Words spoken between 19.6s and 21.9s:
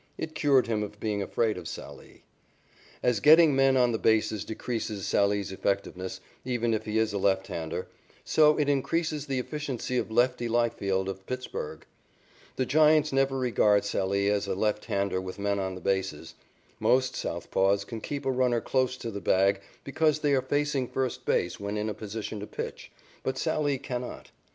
because they are facing first base when in